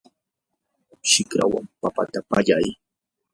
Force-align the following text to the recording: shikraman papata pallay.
shikraman 1.09 1.65
papata 1.81 2.19
pallay. 2.29 2.67